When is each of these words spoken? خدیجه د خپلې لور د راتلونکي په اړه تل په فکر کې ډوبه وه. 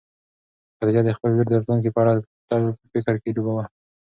خدیجه 0.77 1.01
د 1.05 1.09
خپلې 1.15 1.33
لور 1.35 1.47
د 1.49 1.53
راتلونکي 1.57 1.89
په 1.95 1.99
اړه 2.03 2.13
تل 2.49 2.63
په 2.91 2.97
فکر 3.03 3.15
کې 3.21 3.33
ډوبه 3.35 3.53
وه. 3.55 3.65